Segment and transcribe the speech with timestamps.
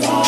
[0.00, 0.25] today.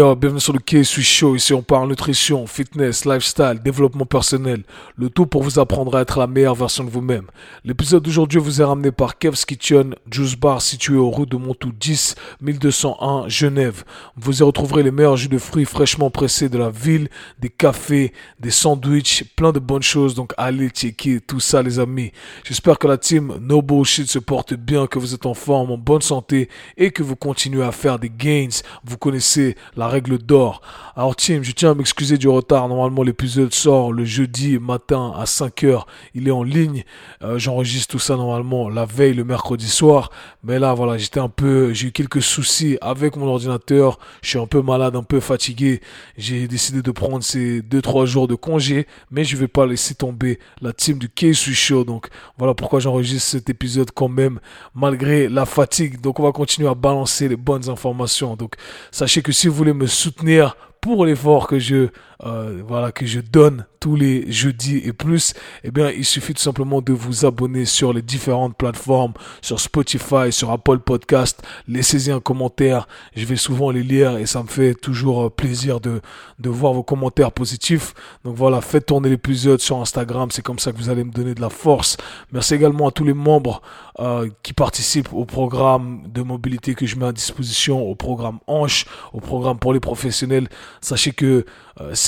[0.00, 1.36] Bienvenue sur le K-Swiss Show.
[1.36, 4.62] Ici, on parle nutrition, fitness, lifestyle, développement personnel.
[4.96, 7.26] Le tout pour vous apprendre à être la meilleure version de vous-même.
[7.64, 11.70] L'épisode d'aujourd'hui vous est ramené par Kev's Kitchen, Juice Bar situé au rue de Montou
[11.78, 13.84] 10, 1201, Genève.
[14.16, 18.14] Vous y retrouverez les meilleurs jus de fruits fraîchement pressés de la ville, des cafés,
[18.38, 20.14] des sandwichs, plein de bonnes choses.
[20.14, 22.10] Donc, allez checker tout ça, les amis.
[22.44, 25.78] J'espère que la team No Bullshit se porte bien, que vous êtes en forme, en
[25.78, 28.48] bonne santé et que vous continuez à faire des gains.
[28.82, 30.62] Vous connaissez la règle d'or.
[30.96, 32.68] Alors team, je tiens à m'excuser du retard.
[32.68, 35.84] Normalement l'épisode sort le jeudi matin à 5h.
[36.14, 36.84] Il est en ligne.
[37.22, 40.10] Euh, j'enregistre tout ça normalement la veille, le mercredi soir.
[40.42, 43.98] Mais là voilà, j'étais un peu, j'ai eu quelques soucis avec mon ordinateur.
[44.22, 45.80] Je suis un peu malade, un peu fatigué.
[46.16, 48.86] J'ai décidé de prendre ces 2-3 jours de congé.
[49.10, 51.84] Mais je vais pas laisser tomber la team du K-Sui Show.
[51.84, 54.40] Donc voilà pourquoi j'enregistre cet épisode quand même
[54.74, 56.00] malgré la fatigue.
[56.00, 58.36] Donc on va continuer à balancer les bonnes informations.
[58.36, 58.54] Donc
[58.90, 61.88] sachez que si vous voulez me soutenir pour l'effort que je
[62.24, 65.32] euh, voilà que je donne tous les jeudis et plus,
[65.64, 70.30] eh bien, il suffit tout simplement de vous abonner sur les différentes plateformes, sur Spotify,
[70.30, 71.42] sur Apple Podcast.
[71.66, 72.86] Laissez-y un commentaire.
[73.16, 76.02] Je vais souvent les lire et ça me fait toujours euh, plaisir de,
[76.38, 77.94] de voir vos commentaires positifs.
[78.24, 80.30] Donc voilà, faites tourner l'épisode sur Instagram.
[80.30, 81.96] C'est comme ça que vous allez me donner de la force.
[82.32, 83.62] Merci également à tous les membres
[83.98, 88.84] euh, qui participent au programme de mobilité que je mets à disposition, au programme Hanche,
[89.14, 90.48] au programme pour les professionnels.
[90.82, 91.46] Sachez que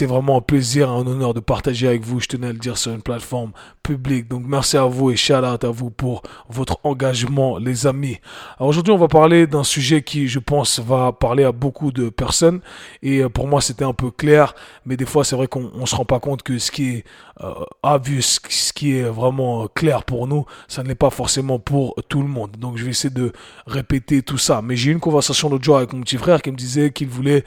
[0.06, 2.20] vraiment un plaisir, un honneur de partager avec vous.
[2.20, 4.28] Je tenais à le dire sur une plateforme publique.
[4.28, 8.18] Donc merci à vous et shout out à vous pour votre engagement, les amis.
[8.58, 12.10] Alors aujourd'hui, on va parler d'un sujet qui, je pense, va parler à beaucoup de
[12.10, 12.60] personnes.
[13.02, 15.94] Et euh, pour moi, c'était un peu clair, mais des fois, c'est vrai qu'on se
[15.94, 17.04] rend pas compte que ce qui est
[17.40, 21.94] euh, obvious, ce qui est vraiment clair pour nous, ça ne l'est pas forcément pour
[22.08, 22.52] tout le monde.
[22.58, 23.32] Donc je vais essayer de
[23.66, 24.60] répéter tout ça.
[24.62, 27.08] Mais j'ai eu une conversation l'autre jour avec mon petit frère qui me disait qu'il
[27.08, 27.44] voulait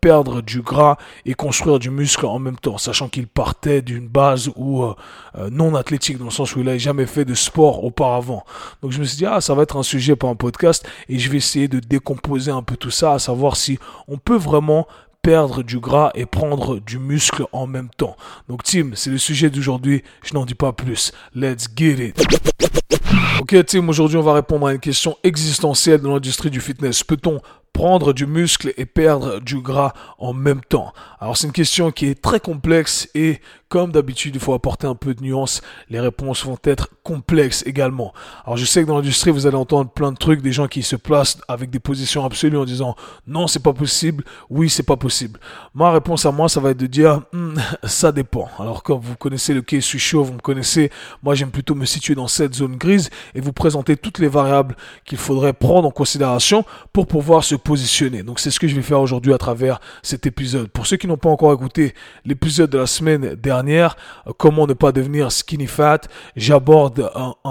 [0.00, 0.96] perdre du gras
[1.26, 4.94] et qu'on du muscle en même temps, sachant qu'il partait d'une base où euh,
[5.36, 8.44] euh, non athlétique, dans le sens où il n'avait jamais fait de sport auparavant.
[8.82, 11.18] Donc je me suis dit, ah, ça va être un sujet pour un podcast, et
[11.18, 14.86] je vais essayer de décomposer un peu tout ça, à savoir si on peut vraiment
[15.22, 18.16] perdre du gras et prendre du muscle en même temps.
[18.48, 21.12] Donc Tim, c'est le sujet d'aujourd'hui, je n'en dis pas plus.
[21.34, 22.97] Let's get it.
[23.40, 27.04] Ok Tim, aujourd'hui on va répondre à une question existentielle dans l'industrie du fitness.
[27.04, 27.40] Peut-on
[27.72, 30.92] prendre du muscle et perdre du gras en même temps?
[31.20, 34.94] Alors c'est une question qui est très complexe et comme d'habitude, il faut apporter un
[34.94, 35.60] peu de nuance.
[35.90, 38.14] Les réponses vont être complexes également.
[38.46, 40.82] Alors je sais que dans l'industrie, vous allez entendre plein de trucs, des gens qui
[40.82, 42.96] se placent avec des positions absolues en disant
[43.26, 45.38] non, c'est pas possible, oui, c'est pas possible.
[45.74, 48.48] Ma réponse à moi, ça va être de dire hmm, ça dépend.
[48.58, 50.90] Alors comme vous connaissez le case suis chaud, vous me connaissez,
[51.22, 54.76] moi j'aime plutôt me situer dans cette zone grise et vous présenter toutes les variables
[55.04, 58.22] qu'il faudrait prendre en considération pour pouvoir se positionner.
[58.22, 60.68] Donc c'est ce que je vais faire aujourd'hui à travers cet épisode.
[60.68, 63.96] Pour ceux qui n'ont pas encore écouté l'épisode de la semaine dernière,
[64.26, 66.00] euh, comment ne pas devenir skinny fat.
[66.36, 67.10] J'aborde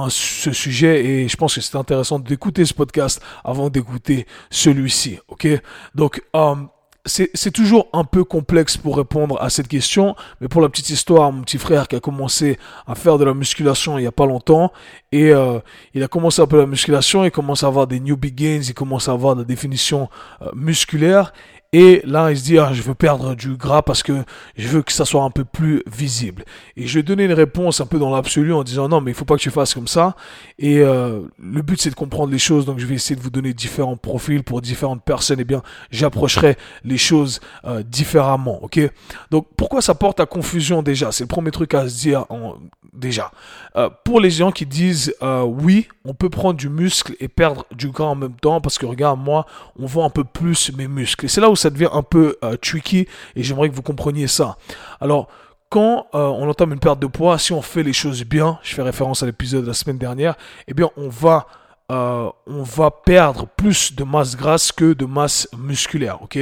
[0.10, 5.20] ce sujet et je pense que c'est intéressant d'écouter ce podcast avant d'écouter celui-ci.
[5.28, 5.48] Ok,
[5.96, 6.56] donc euh,
[7.08, 11.32] c'est toujours un peu complexe pour répondre à cette question, mais pour la petite histoire,
[11.32, 14.26] mon petit frère qui a commencé à faire de la musculation il n'y a pas
[14.26, 14.72] longtemps,
[15.12, 15.60] et euh,
[15.94, 18.74] il a commencé un peu la musculation, il commence à avoir des new gains, il
[18.74, 20.10] commence à avoir de la définition
[20.54, 21.34] musculaire,
[21.74, 24.24] et là, il se dit, ah, je veux perdre du gras parce que
[24.56, 26.46] je veux que ça soit un peu plus visible.
[26.78, 29.14] Et je vais donner une réponse un peu dans l'absolu en disant, non, mais il
[29.14, 30.16] faut pas que tu fasses comme ça.
[30.60, 32.66] Et euh, le but, c'est de comprendre les choses.
[32.66, 35.40] Donc, je vais essayer de vous donner différents profils pour différentes personnes.
[35.40, 35.62] Et eh bien,
[35.92, 36.56] j'approcherai
[36.86, 38.64] les choses euh, différemment.
[38.64, 38.80] Ok?
[39.30, 41.12] Donc, pourquoi ça porte à confusion déjà?
[41.12, 42.26] C'est le premier truc à se dire
[42.94, 43.32] déjà.
[43.76, 47.90] Euh, pour les gens qui disent, oui, on peut prendre du muscle et perdre du
[47.90, 49.46] gras en même temps parce que, regarde, moi,
[49.78, 51.26] on voit un peu plus mes muscles.
[51.26, 54.28] Et c'est là où ça devient un peu euh, tricky et j'aimerais que vous compreniez
[54.28, 54.58] ça.
[55.02, 55.28] Alors,
[55.70, 58.74] quand euh, on entame une perte de poids, si on fait les choses bien, je
[58.74, 60.36] fais référence à l'épisode de la semaine dernière,
[60.68, 61.48] eh bien, on va
[61.90, 66.38] euh, on va perdre plus de masse grasse que de masse musculaire, ok?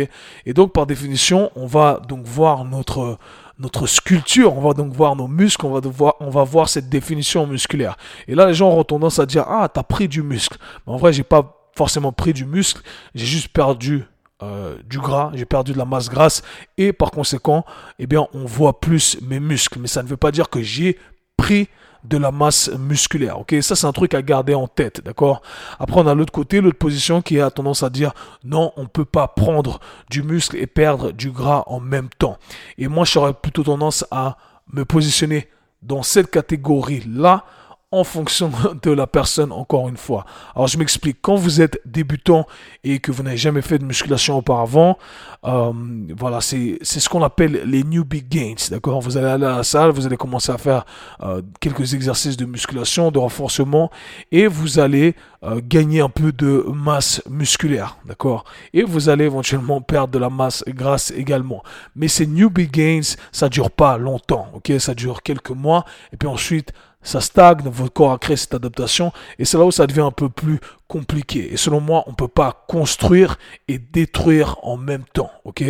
[0.45, 3.19] Et donc par définition, on va donc voir notre
[3.60, 6.89] notre sculpture, on va donc voir nos muscles, on va devoir, on va voir cette
[6.89, 7.95] définition musculaire.
[8.28, 10.57] Et là, les gens auront tendance à dire ah t'as pris du muscle,
[10.88, 12.81] mais en vrai j'ai pas forcément pris du muscle,
[13.13, 14.06] j'ai juste perdu
[14.44, 16.44] euh, du gras, j'ai perdu de la masse grasse
[16.78, 17.64] et par conséquent,
[18.00, 19.80] eh bien, on voit plus mes muscles.
[19.80, 20.98] Mais ça ne veut pas dire que j'ai
[21.38, 21.70] pris
[22.08, 23.40] de la masse musculaire.
[23.40, 25.42] Ok, ça c'est un truc à garder en tête, d'accord?
[25.80, 29.06] Après on a l'autre côté, l'autre position qui a tendance à dire non, on peut
[29.06, 29.80] pas prendre
[30.10, 32.38] du muscle et perdre du gras en même temps.
[32.78, 34.38] Et moi j'aurais plutôt tendance à
[34.72, 35.50] me positionner
[35.82, 37.46] dans cette catégorie-là
[37.95, 38.51] en fonction
[38.83, 40.25] de la personne, encore une fois.
[40.56, 41.18] Alors, je m'explique.
[41.21, 42.45] Quand vous êtes débutant
[42.83, 44.97] et que vous n'avez jamais fait de musculation auparavant,
[45.45, 45.71] euh,
[46.18, 49.01] voilà, c'est ce qu'on appelle les newbie gains, d'accord?
[49.01, 50.86] Vous allez aller à la salle, vous allez commencer à faire
[51.21, 53.92] euh, quelques exercices de musculation, de renforcement,
[54.31, 58.45] et vous allez euh, gagner un peu de masse musculaire, d'accord?
[58.74, 61.63] Et vous allez éventuellement perdre de la masse grasse également.
[61.95, 63.01] Mais ces newbie gains,
[63.31, 64.74] ça dure pas longtemps, ok?
[64.80, 66.74] Ça dure quelques mois, et puis ensuite,
[67.06, 70.12] ça stagne, votre corps a créé cette adaptation, et c'est là où ça devient un
[70.12, 71.54] peu plus compliqué.
[71.54, 73.38] Et selon moi, on ne peut pas construire
[73.68, 75.63] et détruire en même temps, ok?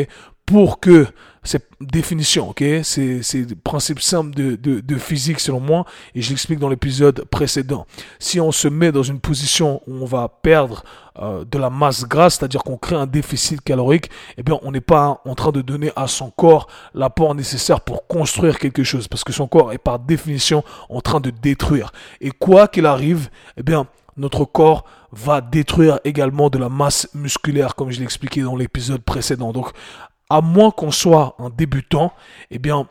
[0.45, 1.07] Pour que
[1.45, 2.63] cette définition, ok?
[2.83, 7.24] C'est des principes simples de, de, de, physique selon moi, et je l'explique dans l'épisode
[7.25, 7.86] précédent.
[8.19, 10.83] Si on se met dans une position où on va perdre
[11.19, 14.81] euh, de la masse grasse, c'est-à-dire qu'on crée un déficit calorique, eh bien, on n'est
[14.81, 19.24] pas en train de donner à son corps l'apport nécessaire pour construire quelque chose, parce
[19.24, 21.92] que son corps est par définition en train de détruire.
[22.21, 23.88] Et quoi qu'il arrive, eh bien,
[24.18, 29.01] notre corps va détruire également de la masse musculaire, comme je l'ai expliqué dans l'épisode
[29.01, 29.53] précédent.
[29.53, 29.71] Donc,
[30.30, 32.13] à moins qu'on soit un débutant,
[32.51, 32.88] eh bien,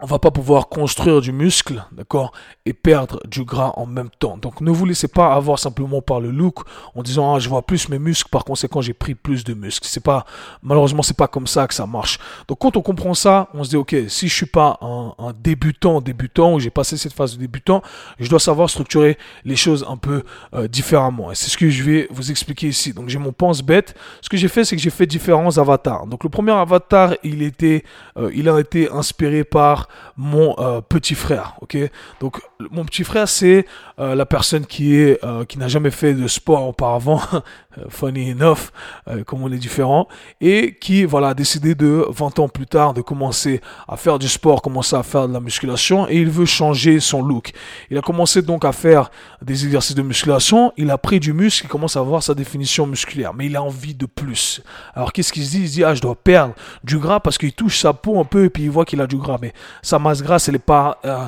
[0.00, 2.32] on va pas pouvoir construire du muscle, d'accord,
[2.66, 4.36] et perdre du gras en même temps.
[4.36, 6.60] Donc ne vous laissez pas avoir simplement par le look
[6.94, 9.88] en disant ah je vois plus mes muscles, par conséquent j'ai pris plus de muscles.
[9.88, 10.24] C'est pas
[10.62, 12.20] malheureusement c'est pas comme ça que ça marche.
[12.46, 16.00] Donc quand on comprend ça, on se dit ok si je suis pas un, débutant
[16.00, 17.82] débutant ou j'ai passé cette phase de débutant,
[18.20, 20.22] je dois savoir structurer les choses un peu
[20.54, 21.32] euh, différemment.
[21.32, 22.92] Et c'est ce que je vais vous expliquer ici.
[22.92, 23.96] Donc j'ai mon pense bête.
[24.20, 26.06] Ce que j'ai fait c'est que j'ai fait différents avatars.
[26.06, 27.82] Donc le premier avatar il était
[28.16, 31.54] euh, il a été inspiré par mon euh, petit frère.
[31.60, 31.76] Ok,
[32.20, 32.40] donc
[32.70, 33.66] mon petit frère c'est
[33.98, 37.20] euh, la personne qui est euh, qui n'a jamais fait de sport auparavant,
[37.88, 38.70] funny enough,
[39.26, 40.08] comme on est différent,
[40.40, 44.28] et qui voilà a décidé de 20 ans plus tard de commencer à faire du
[44.28, 47.52] sport, commencer à faire de la musculation, et il veut changer son look.
[47.90, 49.10] Il a commencé donc à faire
[49.42, 52.86] des exercices de musculation, il a pris du muscle, il commence à avoir sa définition
[52.86, 54.62] musculaire, mais il a envie de plus.
[54.94, 55.60] Alors qu'est-ce qu'il se dit?
[55.60, 56.54] Il se dit ah je dois perdre
[56.84, 59.06] du gras parce qu'il touche sa peau un peu et puis il voit qu'il a
[59.06, 59.52] du gras, mais
[59.82, 61.26] sa masse grasse, pas, euh,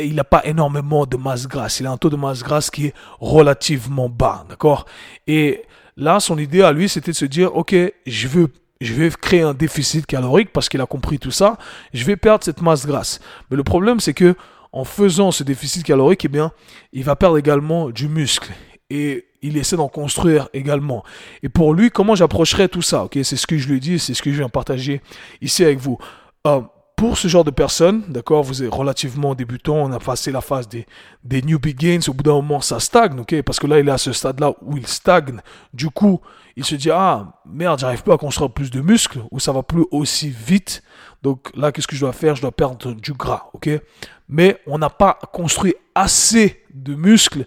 [0.00, 1.80] il n'a pas énormément de masse grasse.
[1.80, 4.86] Il a un taux de masse grasse qui est relativement bas, d'accord?
[5.26, 5.62] Et
[5.96, 7.74] là, son idée à lui, c'était de se dire, ok,
[8.06, 8.48] je veux
[8.80, 11.58] je vais créer un déficit calorique parce qu'il a compris tout ça,
[11.92, 13.20] je vais perdre cette masse grasse.
[13.50, 14.36] Mais le problème, c'est que
[14.72, 16.52] en faisant ce déficit calorique, eh bien,
[16.92, 18.52] il va perdre également du muscle.
[18.90, 21.04] Et il essaie d'en construire également.
[21.42, 23.08] Et pour lui, comment j'approcherais tout ça?
[23.12, 25.00] C'est ce que je lui dis, c'est ce que je viens partager
[25.40, 25.98] ici avec vous.
[26.46, 26.60] Euh,
[26.98, 30.68] pour ce genre de personnes, d'accord, vous êtes relativement débutant, on a passé la phase
[30.68, 30.84] des,
[31.22, 33.92] des new gains, au bout d'un moment ça stagne, ok, parce que là il est
[33.92, 35.40] à ce stade-là où il stagne,
[35.72, 36.20] du coup
[36.56, 39.62] il se dit ah merde j'arrive pas à construire plus de muscles, ou ça va
[39.62, 40.82] plus aussi vite,
[41.22, 43.70] donc là qu'est-ce que je dois faire, je dois perdre du gras, ok,
[44.28, 47.46] mais on n'a pas construit assez de muscles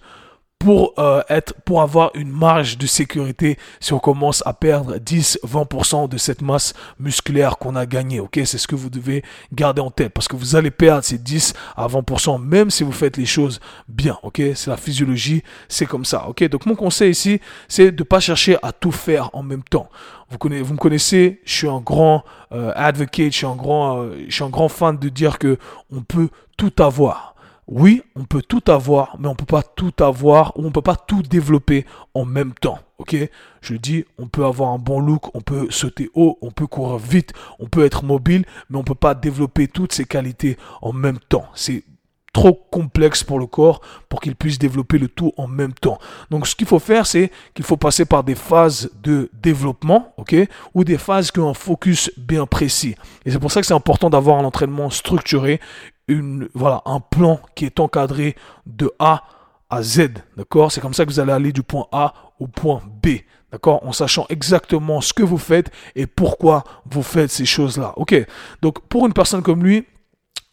[0.62, 5.40] pour euh, être pour avoir une marge de sécurité si on commence à perdre 10
[5.44, 8.40] 20% de cette masse musculaire qu'on a gagnée OK?
[8.46, 11.56] C'est ce que vous devez garder en tête parce que vous allez perdre ces 10
[11.76, 14.40] à 20% même si vous faites les choses bien OK?
[14.54, 16.44] C'est la physiologie c'est comme ça OK?
[16.44, 19.90] Donc mon conseil ici c'est de pas chercher à tout faire en même temps.
[20.30, 22.24] Vous, connaissez, vous me connaissez, je suis un grand
[22.54, 25.58] euh, advocate, je suis un grand, euh, je suis un grand fan de dire que
[25.92, 27.31] on peut tout avoir
[27.72, 30.98] oui, on peut tout avoir, mais on peut pas tout avoir ou on peut pas
[30.98, 32.80] tout développer en même temps.
[32.98, 33.16] Ok?
[33.62, 36.98] Je dis, on peut avoir un bon look, on peut sauter haut, on peut courir
[36.98, 41.18] vite, on peut être mobile, mais on peut pas développer toutes ces qualités en même
[41.30, 41.46] temps.
[41.56, 41.86] C'est
[42.34, 45.98] trop complexe pour le corps pour qu'il puisse développer le tout en même temps.
[46.30, 50.36] Donc ce qu'il faut faire, c'est qu'il faut passer par des phases de développement, ok,
[50.74, 52.96] ou des phases qui ont un focus bien précis.
[53.26, 55.60] Et c'est pour ça que c'est important d'avoir un entraînement structuré,
[56.54, 59.24] voilà, un plan qui est encadré de A
[59.70, 60.10] à Z.
[60.38, 60.72] D'accord?
[60.72, 63.20] C'est comme ça que vous allez aller du point A au point B.
[63.52, 63.86] D'accord?
[63.86, 67.94] En sachant exactement ce que vous faites et pourquoi vous faites ces choses-là.
[67.96, 68.16] Ok?
[68.62, 69.86] Donc, pour une personne comme lui,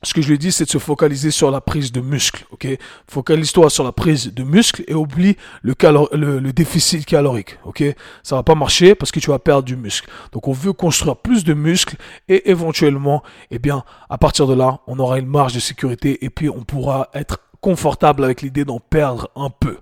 [0.02, 2.68] ce que je lui dis, c'est de se focaliser sur la prise de muscle, ok?
[3.08, 5.74] Focalise-toi sur la prise de muscle et oublie le,
[6.12, 7.82] le, déficit calorique, ok?
[8.22, 10.08] Ça va pas marcher parce que tu vas perdre du muscle.
[10.30, 11.96] Donc, on veut construire plus de muscles
[12.28, 16.30] et éventuellement, eh bien, à partir de là, on aura une marge de sécurité et
[16.30, 19.78] puis on pourra être confortable avec l'idée d'en perdre un peu.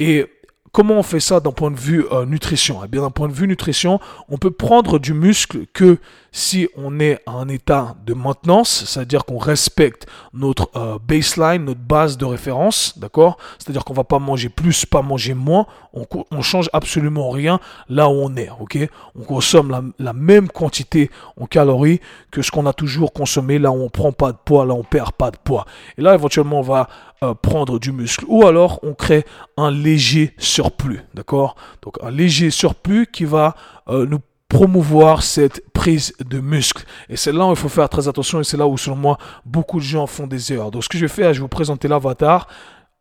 [0.00, 0.26] Et
[0.74, 2.80] comment on fait ça d'un point de vue euh, nutrition?
[2.84, 5.98] Eh bien, d'un point de vue nutrition, on peut prendre du muscle que
[6.32, 11.80] si on est à un état de maintenance, c'est-à-dire qu'on respecte notre euh, baseline, notre
[11.80, 13.38] base de référence, d'accord?
[13.58, 18.08] C'est-à-dire qu'on va pas manger plus, pas manger moins, on, on change absolument rien là
[18.08, 18.78] où on est, ok?
[19.16, 21.08] On consomme la, même quantité
[21.40, 22.00] en calories
[22.32, 24.78] que ce qu'on a toujours consommé là où on prend pas de poids, là où
[24.78, 25.66] on perd pas de poids.
[25.98, 26.88] Et là, éventuellement, on va
[27.22, 28.24] euh, prendre du muscle.
[28.26, 29.24] Ou alors, on crée
[29.56, 31.56] un léger surplus, d'accord?
[31.82, 33.54] Donc, un léger surplus qui va
[33.88, 36.84] euh, nous promouvoir cette prise de muscle.
[37.08, 39.18] Et c'est là où il faut faire très attention et c'est là où, selon moi,
[39.44, 40.70] beaucoup de gens font des erreurs.
[40.70, 42.46] Donc, ce que je vais faire, je vais vous présenter l'avatar.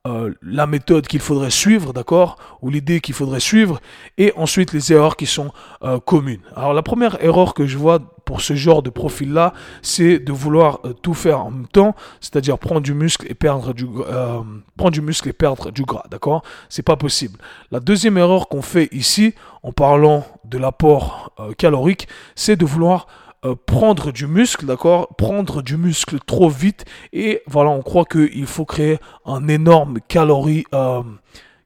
[0.06, 3.80] Euh, la méthode qu'il faudrait suivre, d'accord, ou l'idée qu'il faudrait suivre,
[4.18, 6.42] et ensuite les erreurs qui sont euh, communes.
[6.58, 10.82] Alors la première erreur que je vois pour ce genre de profil-là, c'est de vouloir
[10.84, 13.88] euh, tout faire en même temps, c'est-à-dire prendre du muscle et perdre du
[14.76, 17.40] prendre du muscle et perdre du gras, d'accord C'est pas possible.
[17.72, 23.08] La deuxième erreur qu'on fait ici, en parlant de l'apport calorique, c'est de vouloir
[23.46, 25.16] euh, prendre du muscle, d'accord?
[25.18, 26.86] Prendre du muscle trop vite.
[27.12, 31.02] Et voilà, on croit qu'il faut créer un énorme calorie, euh,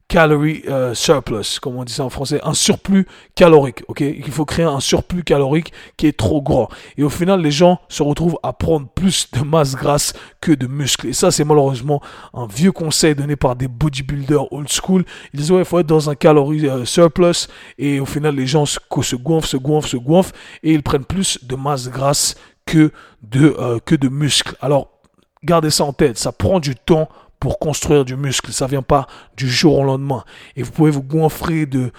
[0.07, 4.01] calorie euh, surplus, comme on dit ça en français, un surplus calorique, ok?
[4.01, 6.69] Il faut créer un surplus calorique qui est trop grand.
[6.97, 10.65] Et au final, les gens se retrouvent à prendre plus de masse grasse que de
[10.65, 11.07] muscles.
[11.07, 12.01] Et ça, c'est malheureusement
[12.33, 15.03] un vieux conseil donné par des bodybuilders old school.
[15.33, 17.47] Ils disent, ouais, il faut être dans un calorie euh, surplus.
[17.77, 20.35] Et au final, les gens se, se gonflent, se gonflent, se gonflent.
[20.63, 22.35] Et ils prennent plus de masse grasse
[22.65, 22.91] que
[23.23, 24.55] de, euh, que de muscles.
[24.61, 24.89] Alors,
[25.43, 26.17] gardez ça en tête.
[26.17, 27.09] Ça prend du temps
[27.39, 28.51] pour construire du muscle.
[28.51, 30.23] Ça vient pas du jour au lendemain.
[30.55, 31.91] Et vous pouvez vous gonfler de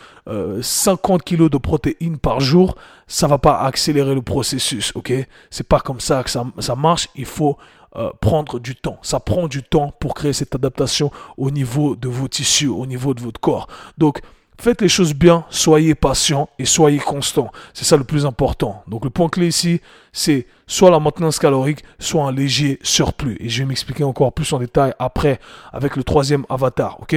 [0.61, 2.77] 50 euh, kilos de protéines par jour.
[3.07, 5.13] Ça va pas accélérer le processus, ok?
[5.51, 7.09] C'est pas comme ça que ça, marche.
[7.15, 7.57] Il faut
[7.97, 8.99] euh, prendre du temps.
[9.03, 13.15] Ça prend du temps pour créer cette adaptation au niveau de vos tissus, au niveau
[13.15, 13.69] de votre corps.
[13.97, 14.21] Donc,
[14.61, 17.53] Faites les choses bien, soyez patient et soyez constant.
[17.75, 18.83] C'est ça le plus important.
[18.89, 19.81] Donc le point clé ici,
[20.13, 23.37] c'est soit la maintenance calorique, soit un léger surplus.
[23.39, 25.39] Et je vais m'expliquer encore plus en détail après
[25.73, 27.01] avec le troisième avatar.
[27.01, 27.15] Ok?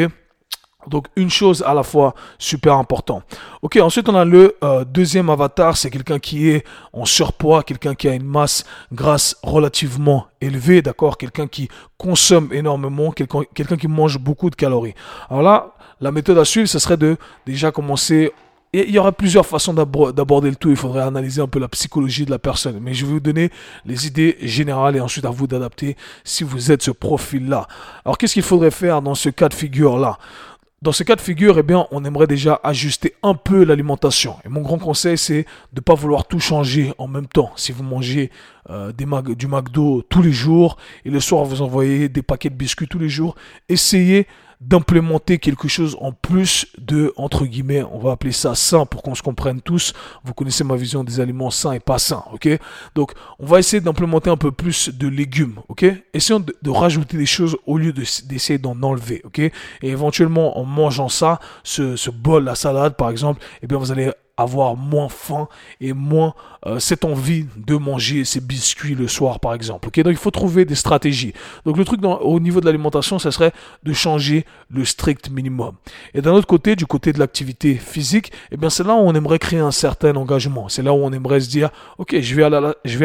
[0.88, 3.22] Donc une chose à la fois super important.
[3.62, 7.96] Ok, ensuite on a le euh, deuxième avatar, c'est quelqu'un qui est en surpoids, quelqu'un
[7.96, 14.18] qui a une masse grasse relativement élevée, d'accord, quelqu'un qui consomme énormément, quelqu'un qui mange
[14.18, 14.96] beaucoup de calories.
[15.30, 18.32] Alors là, la méthode à suivre, ce serait de déjà commencer.
[18.74, 20.70] Il y aura plusieurs façons d'aborder le tout.
[20.70, 22.80] Il faudrait analyser un peu la psychologie de la personne.
[22.82, 23.52] Mais je vais vous donner
[23.86, 27.68] les idées générales et ensuite à vous d'adapter si vous êtes ce profil-là.
[28.06, 30.18] Alors, qu'est-ce qu'il faudrait faire dans ce cas de figure-là?
[30.82, 34.38] Dans ce cas de figure, eh bien, on aimerait déjà ajuster un peu l'alimentation.
[34.46, 37.52] Et mon grand conseil, c'est de ne pas vouloir tout changer en même temps.
[37.56, 38.32] Si vous mangez
[38.72, 42.88] euh, du McDo tous les jours et le soir vous envoyez des paquets de biscuits
[42.88, 43.36] tous les jours,
[43.70, 44.26] essayez
[44.62, 49.16] d'implémenter quelque chose en plus de, entre guillemets, on va appeler ça sain pour qu'on
[49.16, 49.94] se comprenne tous.
[50.24, 52.48] Vous connaissez ma vision des aliments sains et pas sains, ok?
[52.94, 55.86] Donc, on va essayer d'implémenter un peu plus de légumes, ok?
[56.14, 59.40] Essayons de, rajouter des choses au lieu d'essayer d'en enlever, ok?
[59.40, 59.52] Et
[59.82, 64.12] éventuellement, en mangeant ça, ce, ce bol, la salade par exemple, eh bien, vous allez
[64.42, 65.48] avoir moins faim
[65.80, 66.34] et moins
[66.66, 69.88] euh, cette envie de manger ces biscuits le soir par exemple.
[69.88, 71.34] Ok, donc il faut trouver des stratégies.
[71.66, 73.52] Donc le truc au niveau de l'alimentation, ça serait
[73.84, 75.76] de changer le strict minimum.
[76.14, 79.14] Et d'un autre côté, du côté de l'activité physique, eh bien c'est là où on
[79.14, 80.70] aimerait créer un certain engagement.
[80.70, 82.44] C'est là où on aimerait se dire, ok, je vais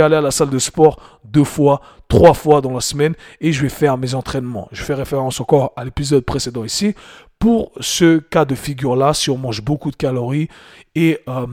[0.00, 3.62] aller à la salle de sport deux fois, trois fois dans la semaine et je
[3.62, 4.68] vais faire mes entraînements.
[4.72, 6.94] Je fais référence encore à l'épisode précédent ici
[7.38, 10.48] pour ce cas de figure-là, si on mange beaucoup de calories
[10.94, 11.46] et euh,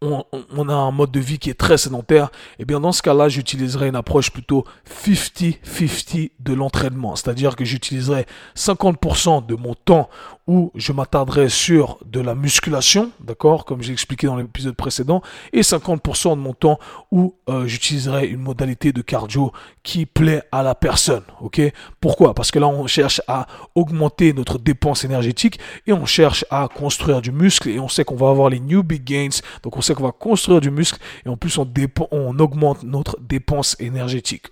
[0.00, 2.26] on, a un mode de vie qui est très sédentaire,
[2.58, 4.64] et eh bien dans ce cas-là, j'utiliserai une approche plutôt
[5.04, 7.16] 50-50 de l'entraînement.
[7.16, 8.26] C'est-à-dire que j'utiliserai
[8.56, 10.08] 50% de mon temps
[10.48, 15.20] où je m'attarderai sur de la musculation, d'accord, comme j'ai expliqué dans l'épisode précédent,
[15.52, 16.78] et 50% de mon temps
[17.12, 19.52] où euh, j'utiliserai une modalité de cardio
[19.82, 21.60] qui plaît à la personne, ok?
[22.00, 22.34] Pourquoi?
[22.34, 27.20] Parce que là, on cherche à augmenter notre dépense énergétique et on cherche à construire
[27.20, 29.94] du muscle et on sait qu'on va avoir les new big gains, donc on sait
[29.94, 34.46] qu'on va construire du muscle et en plus on augmente notre dépense énergétique,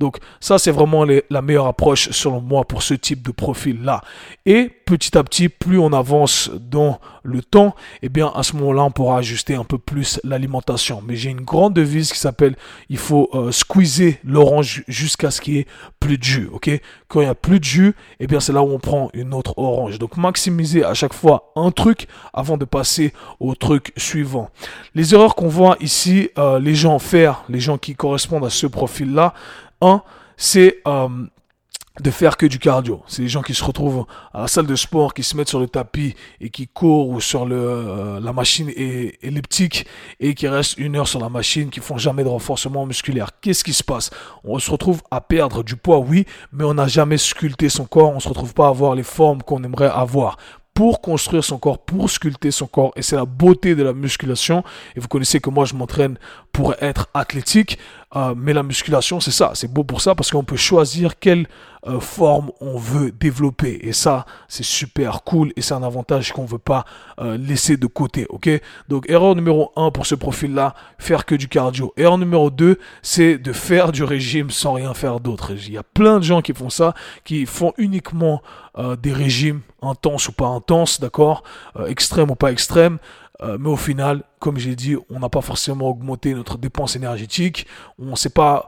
[0.00, 4.02] Donc ça, c'est vraiment la meilleure approche selon moi pour ce type de profil-là.
[4.46, 8.56] Et petit à petit, plus on avance dans le temps, et eh bien à ce
[8.56, 11.02] moment-là, on pourra ajuster un peu plus l'alimentation.
[11.06, 12.56] Mais j'ai une grande devise qui s'appelle
[12.88, 15.66] il faut euh, squeezer l'orange jusqu'à ce qu'il y ait
[16.00, 16.48] plus de jus.
[16.52, 16.70] Ok?
[17.08, 19.10] Quand il n'y a plus de jus, et eh bien c'est là où on prend
[19.12, 19.98] une autre orange.
[19.98, 24.50] Donc maximiser à chaque fois un truc avant de passer au truc suivant.
[24.94, 28.66] Les erreurs qu'on voit ici, euh, les gens faire, les gens qui correspondent à ce
[28.66, 29.34] profil-là,
[29.80, 30.02] un,
[30.36, 31.08] c'est euh,
[32.00, 33.02] de faire que du cardio.
[33.06, 35.60] C'est les gens qui se retrouvent à la salle de sport, qui se mettent sur
[35.60, 39.86] le tapis et qui courent ou sur euh, la machine elliptique
[40.20, 43.30] et qui restent une heure sur la machine, qui font jamais de renforcement musculaire.
[43.40, 44.10] Qu'est-ce qui se passe?
[44.44, 48.10] On se retrouve à perdre du poids, oui, mais on n'a jamais sculpté son corps,
[48.10, 50.36] on se retrouve pas à avoir les formes qu'on aimerait avoir
[50.78, 52.92] pour construire son corps, pour sculpter son corps.
[52.94, 54.62] Et c'est la beauté de la musculation.
[54.94, 56.20] Et vous connaissez que moi, je m'entraîne
[56.52, 57.80] pour être athlétique.
[58.16, 59.52] Euh, mais la musculation, c'est ça.
[59.54, 61.46] C'est beau pour ça parce qu'on peut choisir quelle
[61.86, 63.78] euh, forme on veut développer.
[63.82, 66.84] Et ça, c'est super cool et c'est un avantage qu'on ne veut pas
[67.20, 68.26] euh, laisser de côté.
[68.30, 68.48] Ok?
[68.88, 71.92] Donc, erreur numéro 1 pour ce profil-là, faire que du cardio.
[71.96, 75.52] Erreur numéro 2, c'est de faire du régime sans rien faire d'autre.
[75.52, 78.42] Il y a plein de gens qui font ça, qui font uniquement
[79.02, 81.42] des régimes intenses ou pas intenses, d'accord?
[81.88, 82.98] Extrêmes ou pas extrêmes.
[83.42, 87.66] Euh, mais au final, comme j'ai dit, on n'a pas forcément augmenté notre dépense énergétique.
[87.98, 88.60] On ne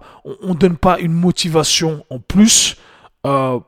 [0.42, 2.76] on, donne pas une motivation en plus
[3.26, 3.58] euh,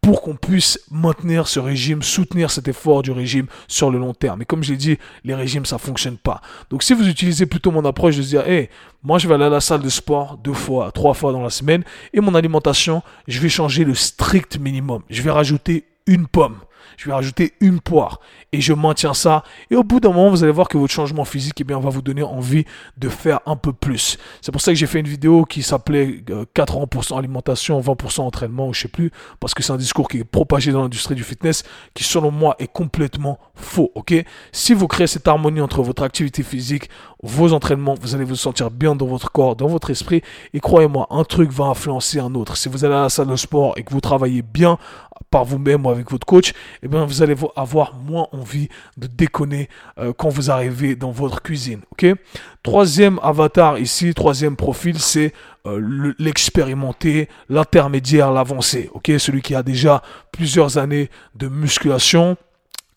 [0.00, 4.40] pour qu'on puisse maintenir ce régime, soutenir cet effort du régime sur le long terme.
[4.40, 6.40] Et comme j'ai dit, les régimes, ça fonctionne pas.
[6.70, 8.70] Donc si vous utilisez plutôt mon approche de dire, hey,
[9.02, 11.50] moi je vais aller à la salle de sport deux fois, trois fois dans la
[11.50, 15.02] semaine, et mon alimentation, je vais changer le strict minimum.
[15.10, 16.56] Je vais rajouter une pomme
[16.96, 18.20] je vais rajouter une poire
[18.52, 19.44] et je maintiens ça.
[19.70, 21.90] Et au bout d'un moment, vous allez voir que votre changement physique eh bien, va
[21.90, 22.64] vous donner envie
[22.96, 24.18] de faire un peu plus.
[24.40, 26.22] C'est pour ça que j'ai fait une vidéo qui s'appelait
[26.54, 30.24] 80% euh, alimentation, 20% entraînement, je sais plus, parce que c'est un discours qui est
[30.24, 33.90] propagé dans l'industrie du fitness qui, selon moi, est complètement faux.
[33.94, 34.14] Ok?
[34.52, 36.88] Si vous créez cette harmonie entre votre activité physique,
[37.22, 40.22] vos entraînements, vous allez vous sentir bien dans votre corps, dans votre esprit.
[40.54, 42.56] Et croyez-moi, un truc va influencer un autre.
[42.56, 44.78] Si vous allez à la salle de sport et que vous travaillez bien
[45.30, 49.68] par vous-même ou avec votre coach, eh bien, vous allez avoir moins envie de déconner
[49.98, 51.80] euh, quand vous arrivez dans votre cuisine.
[51.92, 52.06] Ok?
[52.62, 55.32] Troisième avatar ici, troisième profil, c'est
[55.66, 58.90] euh, l'expérimenté, l'intermédiaire, l'avancé.
[58.92, 59.12] Ok?
[59.18, 62.36] Celui qui a déjà plusieurs années de musculation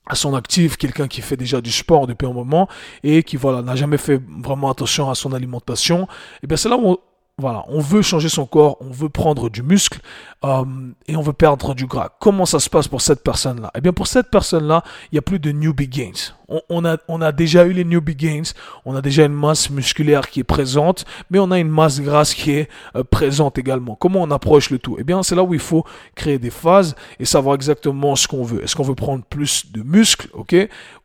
[0.07, 2.67] à son actif, quelqu'un qui fait déjà du sport depuis un moment
[3.03, 6.05] et qui voilà n'a jamais fait vraiment attention à son alimentation, et
[6.43, 6.97] eh bien c'est là où
[7.37, 9.99] voilà, on veut changer son corps, on veut prendre du muscle
[10.43, 10.63] euh,
[11.07, 12.09] et on veut perdre du gras.
[12.19, 13.71] Comment ça se passe pour cette personne-là?
[13.75, 16.33] Eh bien, pour cette personne-là, il n'y a plus de newbie gains.
[16.69, 18.51] On, a, on a déjà eu les newbie gains,
[18.85, 22.33] on a déjà une masse musculaire qui est présente, mais on a une masse grasse
[22.33, 23.95] qui est euh, présente également.
[23.95, 24.97] Comment on approche le tout?
[24.99, 28.43] Eh bien, c'est là où il faut créer des phases et savoir exactement ce qu'on
[28.43, 28.63] veut.
[28.63, 30.55] Est-ce qu'on veut prendre plus de muscles, ok?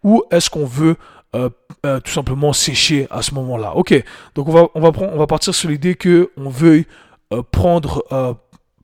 [0.02, 0.96] Ou est-ce qu'on veut
[1.36, 1.50] euh,
[1.84, 3.76] euh, tout simplement sécher à ce moment-là.
[3.76, 3.94] Ok,
[4.34, 6.86] donc on va, partir sur l'idée que on veuille
[7.32, 8.02] euh, prendre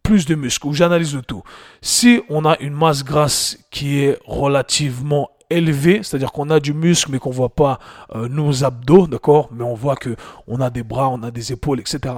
[0.03, 1.43] plus de muscles, j'analyse le tout.
[1.81, 7.11] Si on a une masse grasse qui est relativement élevé, c'est-à-dire qu'on a du muscle
[7.11, 7.79] mais qu'on voit pas
[8.15, 11.53] euh, nos abdos, d'accord, mais on voit que on a des bras, on a des
[11.53, 12.15] épaules, etc.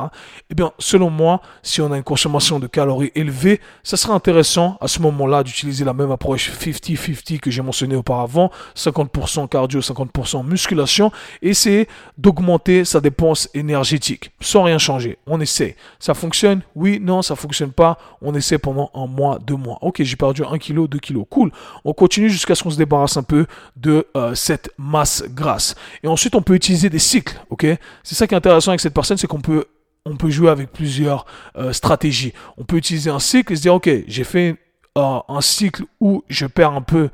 [0.51, 4.77] Eh bien, selon moi, si on a une consommation de calories élevée, ça serait intéressant
[4.81, 10.47] à ce moment-là d'utiliser la même approche 50-50 que j'ai mentionné auparavant, 50% cardio, 50%
[10.47, 11.11] musculation,
[11.42, 15.18] et essayer d'augmenter sa dépense énergétique sans rien changer.
[15.27, 15.77] On essaie.
[15.99, 16.62] Ça fonctionne?
[16.75, 17.99] Oui, non, ça fonctionne pas.
[18.20, 19.79] On essaie pendant un mois, deux mois.
[19.81, 21.27] Ok, j'ai perdu un kilo, deux kilos.
[21.29, 21.51] Cool.
[21.85, 25.74] On continue jusqu'à ce qu'on se débarrasse un peu de euh, cette masse grasse.
[26.02, 27.66] Et ensuite, on peut utiliser des cycles, ok?
[28.02, 29.66] C'est ça qui est intéressant avec cette personne, c'est qu'on peut
[30.06, 31.24] on peut jouer avec plusieurs
[31.56, 32.34] euh, stratégies.
[32.58, 34.56] On peut utiliser un cycle et se dire, ok, j'ai fait
[34.98, 37.08] euh, un cycle où je perds un peu,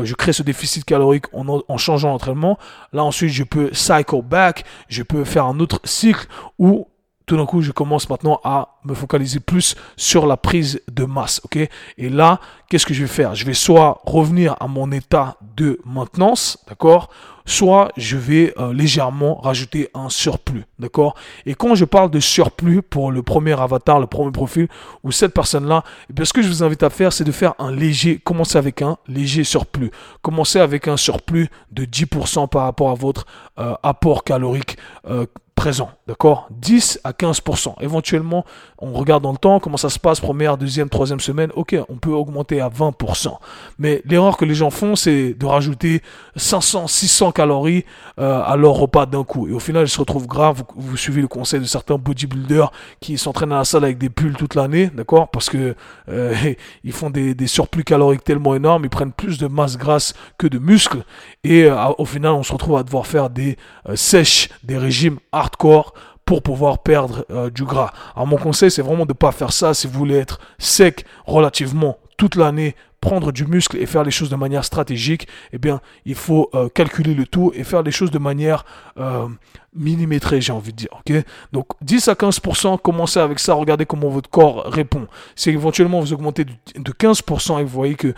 [0.00, 2.56] je crée ce déficit calorique en, en changeant l'entraînement.
[2.92, 6.86] Là ensuite, je peux cycle back, je peux faire un autre cycle où
[7.26, 11.40] tout d'un coup, je commence maintenant à me focaliser plus sur la prise de masse,
[11.44, 11.58] ok?
[11.98, 13.34] Et là, qu'est-ce que je vais faire?
[13.34, 17.10] Je vais soit revenir à mon état de maintenance, d'accord?
[17.48, 21.14] Soit je vais euh, légèrement rajouter un surplus, d'accord?
[21.46, 24.66] Et quand je parle de surplus pour le premier avatar, le premier profil,
[25.04, 27.70] ou cette personne-là, eh ce que je vous invite à faire, c'est de faire un
[27.70, 29.92] léger, commencer avec un léger surplus.
[30.22, 33.26] Commencez avec un surplus de 10% par rapport à votre
[33.60, 34.76] euh, apport calorique
[35.08, 36.48] euh, présent, d'accord?
[36.50, 37.74] 10 à 15%.
[37.80, 38.44] Éventuellement,
[38.78, 41.96] on regarde dans le temps comment ça se passe, première, deuxième, troisième semaine, ok, on
[41.96, 43.38] peut augmenter à 20%.
[43.78, 46.02] Mais l'erreur que les gens font, c'est de rajouter
[46.36, 47.84] 500, 600 calories
[48.18, 49.48] euh, à leur repas d'un coup.
[49.48, 50.62] Et au final, ils se retrouvent graves.
[50.74, 54.36] Vous, suivez le conseil de certains bodybuilders qui s'entraînent à la salle avec des pulls
[54.36, 55.28] toute l'année, d'accord?
[55.28, 55.74] Parce que
[56.08, 56.34] euh,
[56.84, 60.46] ils font des, des, surplus caloriques tellement énormes, ils prennent plus de masse grasse que
[60.46, 61.04] de muscles.
[61.44, 63.56] Et euh, au final, on se retrouve à devoir faire des
[63.94, 65.94] sèches, des régimes hardcore
[66.26, 67.92] pour pouvoir perdre euh, du gras.
[68.14, 71.06] Alors mon conseil, c'est vraiment de ne pas faire ça si vous voulez être sec
[71.24, 75.80] relativement toute l'année prendre du muscle et faire les choses de manière stratégique, eh bien,
[76.04, 78.64] il faut euh, calculer le tout et faire les choses de manière
[78.98, 79.28] euh,
[79.74, 81.24] millimétrée, j'ai envie de dire.
[81.52, 85.06] Donc, 10 à 15%, commencez avec ça, regardez comment votre corps répond.
[85.36, 88.12] Si éventuellement vous augmentez de 15% et vous voyez que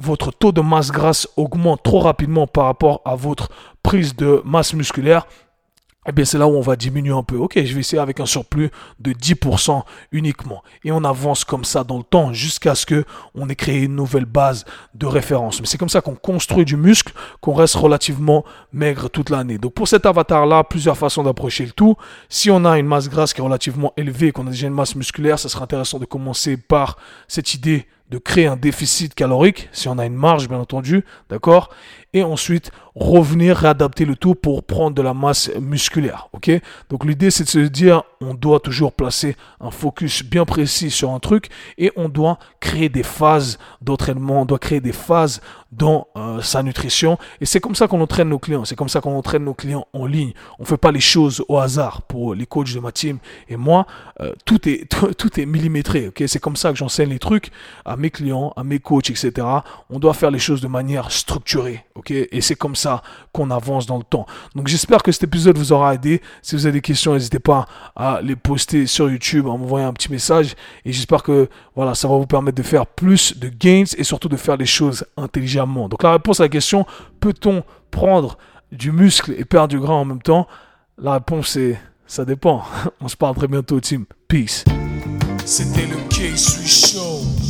[0.00, 3.48] votre taux de masse grasse augmente trop rapidement par rapport à votre
[3.82, 5.26] prise de masse musculaire,
[6.06, 7.36] eh bien c'est là où on va diminuer un peu.
[7.36, 9.82] Ok, je vais essayer avec un surplus de 10%
[10.12, 10.62] uniquement.
[10.82, 13.96] Et on avance comme ça dans le temps jusqu'à ce que on ait créé une
[13.96, 15.60] nouvelle base de référence.
[15.60, 19.58] Mais c'est comme ça qu'on construit du muscle, qu'on reste relativement maigre toute l'année.
[19.58, 21.96] Donc pour cet avatar-là, plusieurs façons d'approcher le tout.
[22.30, 24.96] Si on a une masse grasse qui est relativement élevée, qu'on a déjà une masse
[24.96, 26.96] musculaire, ça sera intéressant de commencer par
[27.28, 31.70] cette idée de créer un déficit calorique, si on a une marge bien entendu, d'accord?
[32.12, 36.50] Et ensuite revenir réadapter le tout pour prendre de la masse musculaire, ok?
[36.88, 41.10] Donc l'idée c'est de se dire, on doit toujours placer un focus bien précis sur
[41.10, 46.08] un truc et on doit créer des phases d'entraînement, on doit créer des phases dans
[46.16, 49.16] euh, sa nutrition et c'est comme ça qu'on entraîne nos clients, c'est comme ça qu'on
[49.16, 50.32] entraîne nos clients en ligne.
[50.58, 53.18] On fait pas les choses au hasard pour les coachs de ma team
[53.48, 53.86] et moi,
[54.20, 56.24] euh, tout est tout, est millimétré, ok?
[56.26, 57.50] C'est comme ça que j'enseigne les trucs
[57.84, 59.46] à mes clients, à mes coachs, etc.
[59.88, 63.98] On doit faire les choses de manière structurée, Et c'est comme ça qu'on avance dans
[63.98, 64.26] le temps.
[64.54, 66.20] Donc j'espère que cet épisode vous aura aidé.
[66.42, 69.92] Si vous avez des questions, n'hésitez pas à les poster sur YouTube, à m'envoyer un
[69.92, 70.54] petit message.
[70.84, 74.28] Et j'espère que voilà, ça va vous permettre de faire plus de gains et surtout
[74.28, 75.88] de faire les choses intelligemment.
[75.88, 76.86] Donc la réponse à la question,
[77.20, 78.38] peut-on prendre
[78.72, 80.46] du muscle et perdre du gras en même temps?
[80.98, 81.78] La réponse est
[82.10, 82.64] ça dépend.
[83.00, 84.04] On se parle très bientôt, team.
[84.26, 84.64] Peace.
[85.44, 87.49] C'était le K-Sui Show.